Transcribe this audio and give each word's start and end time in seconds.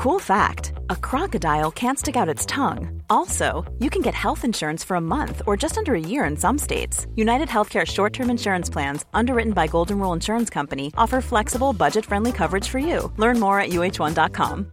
Cool 0.00 0.16
fact 0.16 0.72
a 0.88 0.96
crocodile 0.96 1.68
can't 1.68 2.00
stick 2.00 2.16
out 2.16 2.24
its 2.24 2.48
tongue. 2.48 3.04
Also, 3.12 3.68
you 3.84 3.92
can 3.92 4.00
get 4.00 4.16
health 4.16 4.48
insurance 4.48 4.80
for 4.80 4.96
a 4.96 5.04
month 5.04 5.44
or 5.44 5.60
just 5.60 5.76
under 5.76 5.92
a 5.92 6.00
year 6.00 6.24
in 6.24 6.40
some 6.40 6.56
states. 6.56 7.04
United 7.20 7.52
Healthcare 7.52 7.84
short 7.84 8.16
term 8.16 8.32
insurance 8.32 8.72
plans, 8.72 9.04
underwritten 9.12 9.52
by 9.52 9.68
Golden 9.68 10.00
Rule 10.00 10.16
Insurance 10.16 10.48
Company, 10.48 10.88
offer 10.96 11.20
flexible, 11.20 11.76
budget 11.76 12.08
friendly 12.08 12.32
coverage 12.32 12.64
for 12.64 12.80
you. 12.80 13.12
Learn 13.20 13.36
more 13.36 13.60
at 13.60 13.76
uh1.com. 13.76 14.72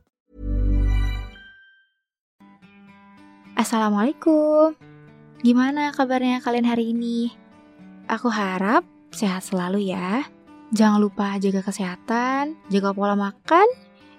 Assalamualaikum. 3.60 4.80
Gimana 5.44 5.92
kabarnya 5.92 6.40
kalian 6.40 6.72
hari 6.72 6.96
ini? 6.96 7.36
Aku 8.08 8.32
harap 8.32 8.88
sehat 9.12 9.44
selalu 9.44 9.92
ya. 9.92 10.24
Jangan 10.72 11.04
lupa 11.04 11.36
jaga 11.36 11.68
kesehatan, 11.68 12.56
jaga 12.72 12.96
pola 12.96 13.20
makan, 13.20 13.68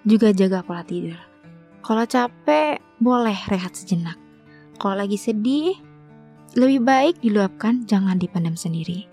juga 0.08 0.32
jaga 0.32 0.64
pola 0.64 0.80
tidur. 0.80 1.20
Kalau 1.84 2.08
capek, 2.08 2.80
boleh 2.96 3.36
rehat 3.52 3.76
sejenak. 3.76 4.16
Kalau 4.80 4.96
lagi 4.96 5.20
sedih, 5.20 5.76
lebih 6.56 6.80
baik 6.80 7.20
diluapkan, 7.20 7.84
jangan 7.84 8.16
dipendam 8.16 8.56
sendiri. 8.56 9.04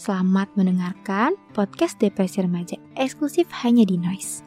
Selamat 0.00 0.48
mendengarkan 0.56 1.36
podcast 1.52 2.00
Depresi 2.00 2.40
Remaja 2.40 2.80
eksklusif 2.96 3.52
hanya 3.64 3.84
di 3.84 4.00
Noise. 4.00 4.40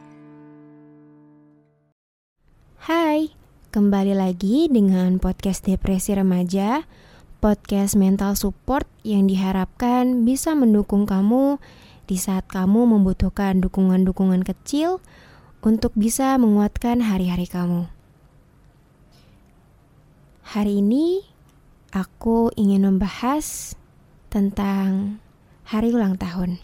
Hai, 2.82 3.30
kembali 3.70 4.18
lagi 4.18 4.66
dengan 4.66 5.22
podcast 5.22 5.62
Depresi 5.62 6.10
Remaja, 6.14 6.82
podcast 7.38 7.94
mental 7.94 8.34
support 8.34 8.86
yang 9.06 9.30
diharapkan 9.30 10.26
bisa 10.26 10.58
mendukung 10.58 11.06
kamu 11.06 11.62
di 12.10 12.18
saat 12.18 12.42
kamu 12.50 12.90
membutuhkan 12.90 13.62
dukungan-dukungan 13.62 14.42
kecil 14.42 14.98
untuk 15.62 15.94
bisa 15.94 16.34
menguatkan 16.42 16.98
hari-hari 17.06 17.46
kamu. 17.46 17.86
Hari 20.42 20.82
ini 20.82 21.22
aku 21.94 22.50
ingin 22.58 22.82
membahas 22.90 23.78
tentang 24.26 25.22
hari 25.62 25.94
ulang 25.94 26.18
tahun. 26.18 26.58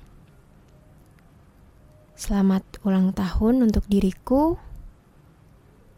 Selamat 2.19 2.67
ulang 2.83 3.15
tahun 3.15 3.71
untuk 3.71 3.87
diriku. 3.87 4.59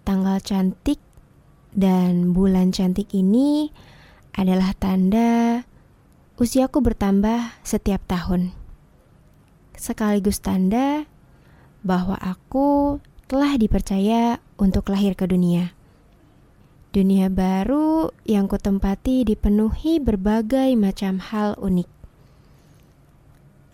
Tanggal 0.05 0.45
cantik 0.45 1.01
dan 1.73 2.37
bulan 2.37 2.69
cantik 2.77 3.09
ini 3.17 3.73
adalah 4.37 4.77
tanda 4.77 5.65
usiaku 6.37 6.85
bertambah 6.85 7.57
setiap 7.65 8.05
tahun 8.05 8.68
sekaligus 9.79 10.43
tanda 10.43 11.07
bahwa 11.87 12.19
aku 12.19 12.99
telah 13.31 13.55
dipercaya 13.55 14.43
untuk 14.59 14.91
lahir 14.91 15.15
ke 15.15 15.25
dunia. 15.31 15.73
Dunia 16.89 17.29
baru 17.29 18.11
yang 18.25 18.49
kutempati 18.49 19.23
dipenuhi 19.23 20.01
berbagai 20.01 20.73
macam 20.75 21.21
hal 21.21 21.55
unik. 21.61 21.89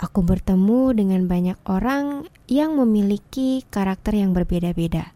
Aku 0.03 0.21
bertemu 0.27 0.93
dengan 0.93 1.25
banyak 1.31 1.57
orang 1.65 2.27
yang 2.51 2.75
memiliki 2.75 3.63
karakter 3.71 4.19
yang 4.19 4.35
berbeda-beda. 4.35 5.15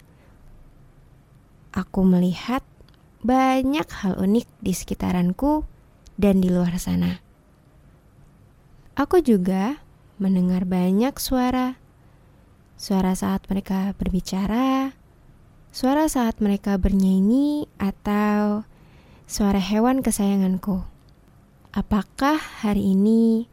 Aku 1.74 2.06
melihat 2.06 2.62
banyak 3.20 3.84
hal 3.90 4.14
unik 4.16 4.46
di 4.62 4.72
sekitaranku 4.72 5.66
dan 6.14 6.38
di 6.38 6.48
luar 6.54 6.78
sana. 6.78 7.18
Aku 8.94 9.18
juga 9.18 9.82
mendengar 10.20 10.68
banyak 10.68 11.14
suara. 11.18 11.78
Suara 12.78 13.14
saat 13.18 13.42
mereka 13.50 13.94
berbicara, 13.98 14.94
suara 15.74 16.06
saat 16.06 16.38
mereka 16.38 16.78
bernyanyi, 16.78 17.66
atau 17.78 18.62
suara 19.26 19.58
hewan 19.58 20.02
kesayanganku. 20.02 20.86
Apakah 21.74 22.38
hari 22.38 22.94
ini 22.94 23.50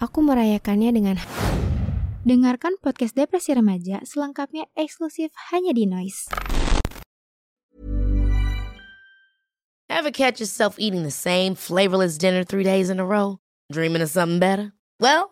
aku 0.00 0.24
merayakannya 0.24 0.90
dengan 0.96 1.16
Dengarkan 2.22 2.78
podcast 2.78 3.18
Depresi 3.18 3.50
Remaja 3.50 3.98
selengkapnya 4.06 4.70
eksklusif 4.78 5.34
hanya 5.50 5.74
di 5.74 5.90
Noise. 5.90 6.30
Ever 9.90 10.14
catch 10.14 10.38
yourself 10.38 10.78
eating 10.78 11.02
the 11.02 11.10
same 11.10 11.58
flavorless 11.58 12.14
dinner 12.14 12.46
three 12.46 12.62
days 12.62 12.94
in 12.94 13.02
a 13.02 13.06
row? 13.06 13.42
Dreaming 13.74 14.06
of 14.06 14.10
something 14.14 14.38
better? 14.38 14.70
Well, 15.02 15.31